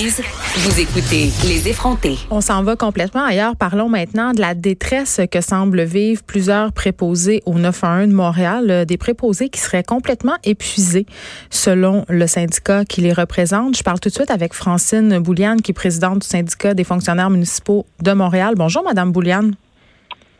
[0.00, 2.16] Vous écoutez Les effrontés.
[2.30, 3.54] On s'en va complètement ailleurs.
[3.54, 8.84] Parlons maintenant de la détresse que semblent vivre plusieurs préposés au 911 de Montréal, euh,
[8.86, 11.04] des préposés qui seraient complètement épuisés
[11.50, 13.76] selon le syndicat qui les représente.
[13.76, 17.28] Je parle tout de suite avec Francine Bouliane, qui est présidente du syndicat des fonctionnaires
[17.28, 18.54] municipaux de Montréal.
[18.56, 19.54] Bonjour, Madame Bouliane.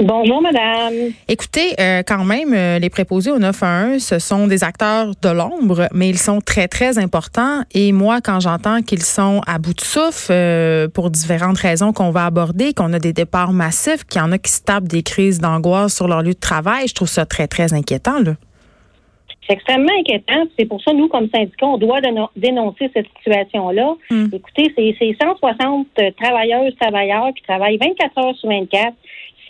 [0.02, 0.94] Bonjour, madame.
[1.28, 5.88] Écoutez, euh, quand même, euh, les préposés au 911, ce sont des acteurs de l'ombre,
[5.92, 7.64] mais ils sont très, très importants.
[7.74, 12.12] Et moi, quand j'entends qu'ils sont à bout de souffle euh, pour différentes raisons qu'on
[12.12, 15.02] va aborder, qu'on a des départs massifs, qu'il y en a qui se tapent des
[15.02, 18.20] crises d'angoisse sur leur lieu de travail, je trouve ça très, très inquiétant.
[18.20, 18.36] Là.
[19.46, 20.44] C'est extrêmement inquiétant.
[20.58, 22.00] C'est pour ça, nous, comme syndicat, on doit
[22.36, 23.96] dénoncer cette situation-là.
[24.08, 24.28] Hmm.
[24.32, 28.94] Écoutez, c'est 160 travailleuses, travailleurs qui travaillent 24 heures sur 24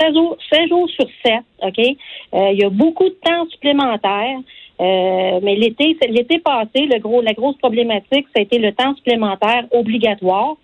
[0.01, 1.79] 16 jours, sur 7, OK?
[1.79, 4.39] Euh, il y a beaucoup de temps supplémentaire.
[4.81, 8.95] Euh, mais l'été, l'été passé, le gros, la grosse problématique, ça a été le temps
[8.97, 10.57] supplémentaire obligatoire.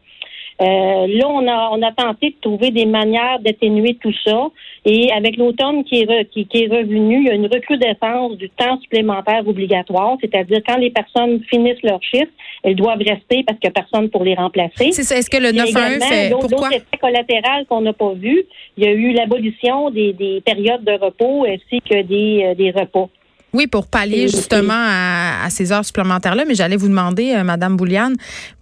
[0.60, 4.48] Euh, là, on a, on a tenté de trouver des manières d'atténuer tout ça.
[4.86, 8.80] Et avec l'automne qui est, qui, est revenu, il y a une recrudescence du temps
[8.80, 12.30] supplémentaire obligatoire, c'est-à-dire quand les personnes finissent leur chiffre,
[12.62, 14.92] elles doivent rester parce qu'il n'y a personne pour les remplacer.
[14.92, 15.16] C'est ça.
[15.16, 16.68] Est-ce que le 9-1 fait pourquoi?
[16.68, 18.44] effet collatéral qu'on n'a pas vu,
[18.76, 22.70] il y a eu l'abolition des, des périodes de repos ainsi que des, euh, des
[22.70, 23.08] repas.
[23.56, 26.44] Oui, pour pallier justement à, ces heures supplémentaires-là.
[26.46, 28.14] Mais j'allais vous demander, euh, Madame Bouliane,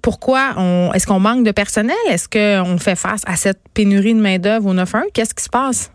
[0.03, 1.97] pourquoi on est-ce qu'on manque de personnel?
[2.09, 5.03] Est-ce qu'on fait face à cette pénurie de main-d'œuvre au 9-1?
[5.13, 5.91] Qu'est-ce qui se passe?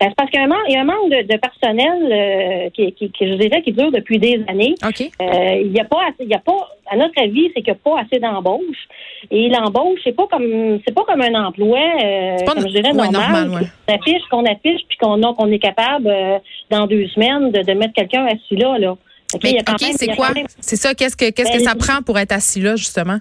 [0.00, 3.62] Ben, c'est parce qu'il y a un manque, de, personnel euh, qui, qui, je dirais,
[3.62, 4.76] qui dure depuis des années.
[4.84, 7.78] Euh, il n'y a pas, il y a pas, à notre avis, c'est qu'il n'y
[7.78, 8.86] a pas assez d'embauche.
[9.32, 13.50] Et l'embauche, c'est pas comme, c'est pas comme un emploi, euh, comme je dirais, normal.
[13.88, 16.08] Qu'on affiche, qu'on affiche, puis qu'on a, qu'on est capable
[16.70, 18.96] dans deux semaines de, mettre quelqu'un assis là, là.
[19.34, 19.46] OK,
[19.96, 20.28] c'est quoi?
[20.60, 20.94] C'est ça.
[20.94, 23.18] Qu'est-ce que, qu'est-ce que ben, ça prend pour être assis là, justement?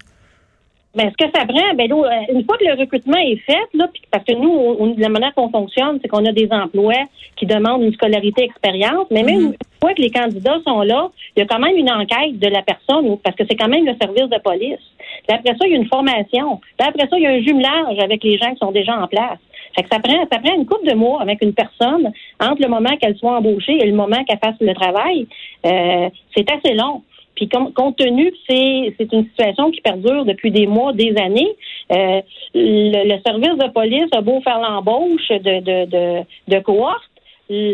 [0.98, 3.88] Ben, ce que ça prend, ben, euh, une fois que le recrutement est fait, là,
[4.10, 7.04] parce que nous, la manière qu'on fonctionne, c'est qu'on a des emplois
[7.36, 9.48] qui demandent une scolarité expérience, mais même mhm.
[9.50, 12.48] une fois que les candidats sont là, il y a quand même une enquête de
[12.48, 14.82] la personne, parce que c'est quand même le service de police.
[15.28, 16.60] Puis après ça, il y a une formation.
[16.80, 19.08] Puis après ça, il y a un jumelage avec les gens qui sont déjà en
[19.08, 19.38] place.
[19.76, 22.70] Fait que ça prend, ça prend une couple de mois avec une personne entre le
[22.70, 25.28] moment qu'elle soit embauchée et le moment qu'elle fasse le travail.
[25.64, 27.04] Euh, c'est assez long.
[27.38, 31.56] Puis compte tenu que c'est une situation qui perdure depuis des mois, des années,
[31.92, 32.22] euh,
[32.56, 37.12] le, service de police a beau faire l'embauche de, de, de, de cohortes,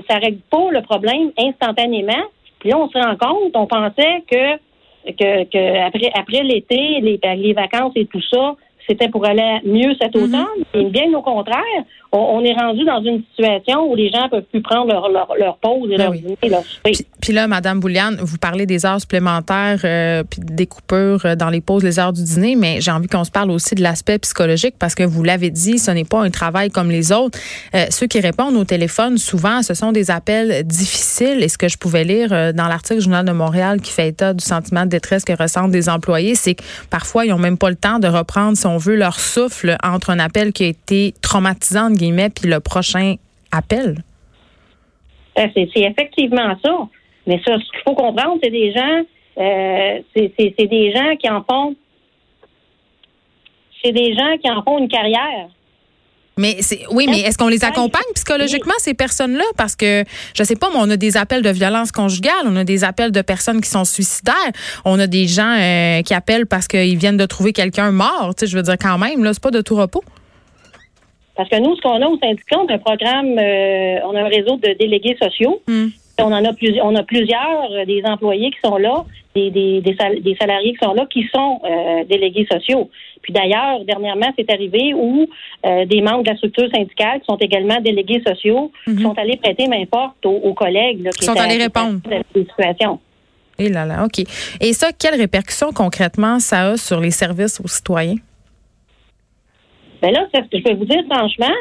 [0.09, 2.25] ça règle pas le problème instantanément.
[2.59, 4.59] Puis là, on se rend compte, on pensait que
[5.05, 8.55] que, que après, après l'été, les, les vacances et tout ça,
[8.87, 10.23] c'était pour aller mieux cet mhm.
[10.23, 10.63] automne.
[10.73, 11.61] Et bien au contraire,
[12.15, 15.89] on, est rendu dans une situation où les gens peuvent plus prendre leur, leur, pause
[15.91, 16.63] et ben leur dîner, leur
[17.21, 21.49] Puis, là, Madame Bouliane, vous parlez des heures supplémentaires euh, puis des coupures euh, dans
[21.49, 24.19] les pauses, les heures du dîner, mais j'ai envie qu'on se parle aussi de l'aspect
[24.19, 27.39] psychologique parce que vous l'avez dit, ce n'est pas un travail comme les autres.
[27.73, 31.41] Euh, ceux qui répondent au téléphone, souvent, ce sont des appels difficiles.
[31.41, 34.43] Et ce que je pouvais lire dans l'article Journal de Montréal qui fait état du
[34.45, 37.75] sentiment de détresse que ressentent des employés, c'est que parfois, ils n'ont même pas le
[37.75, 41.93] temps de reprendre, si on veut, leur souffle entre un appel qui a été traumatisant,
[41.93, 43.15] puis le prochain
[43.51, 44.03] appel?
[45.37, 46.87] Euh, c'est effectivement ça.
[47.25, 49.01] Mais ça, ce qu'il faut comprendre, c'est des gens,
[49.37, 51.75] euh, c'est des gens qui en font,
[53.83, 55.49] c'est des gens qui en font une carrière.
[56.37, 59.43] Mais c'est oui, mais est-ce qu'on les accompagne psychologiquement ces personnes-là?
[59.55, 60.03] Parce que
[60.35, 63.11] je sais pas, mais on a des appels de violence conjugale, on a des appels
[63.11, 64.51] de personnes qui sont suicidaires,
[64.83, 68.33] on a des gens euh, qui appellent parce qu'ils viennent de trouver quelqu'un mort.
[68.35, 70.03] Tu sais, je veux dire quand même là, c'est pas de tout repos.
[71.35, 74.21] Parce que nous, ce qu'on a au syndicat, on a un programme, euh, on a
[74.21, 75.61] un réseau de délégués sociaux.
[75.67, 75.87] Hmm.
[76.19, 79.03] On en a plusieurs, on a plusieurs euh, des employés qui sont là,
[79.35, 82.89] des, des, des, salariés qui sont là, qui sont euh, délégués sociaux.
[83.23, 85.27] Puis d'ailleurs, dernièrement, c'est arrivé où
[85.63, 88.99] des membres de la structure syndicale qui sont également délégués sociaux hmm.
[89.01, 92.01] sont allés prêter main forte aux, collègues qui sont allés répondre.
[93.57, 94.25] Et là là, ok.
[94.59, 98.17] Et ça, quelles répercussions concrètement ça a sur les services aux citoyens?
[100.01, 101.53] Ben là, je vais vous dire franchement,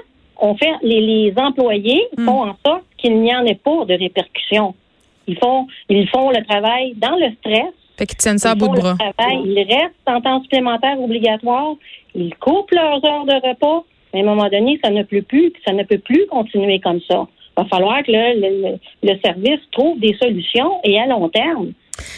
[0.43, 2.25] on fait les, employés hmm.
[2.27, 4.75] font en sorte qu'il n'y en ait pas de répercussions.
[5.27, 7.73] Ils font ils font le travail dans le stress.
[7.97, 8.97] Fait qu'ils tiennent ça à bout de bras.
[9.45, 11.75] ils restent en temps supplémentaire obligatoire.
[12.15, 13.85] Ils coupent leurs heures de repas.
[14.13, 17.01] Mais à un moment donné, ça ne peut plus, ça ne peut plus continuer comme
[17.09, 17.27] ça.
[17.57, 21.73] Il va falloir que le, le service trouve des solutions et à long terme.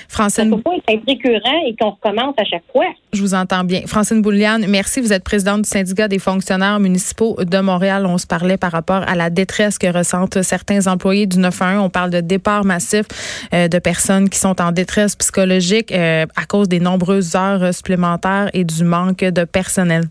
[0.08, 0.50] Francine.
[0.50, 2.86] Ça peut pas être récurrent et qu'on recommence à chaque fois.
[3.12, 3.82] Je vous entends bien.
[3.86, 5.00] Francine Bouliane, merci.
[5.00, 8.06] Vous êtes présidente du syndicat des fonctionnaires municipaux de Montréal.
[8.06, 11.84] On se parlait par rapport à la détresse que ressentent certains employés du 911.
[11.84, 13.06] On parle de départ massif
[13.52, 18.50] euh, de personnes qui sont en détresse psychologique euh, à cause des nombreuses heures supplémentaires
[18.52, 20.04] et du manque de personnel.